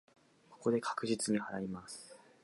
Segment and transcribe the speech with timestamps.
[0.49, 2.17] ここで確実に祓います。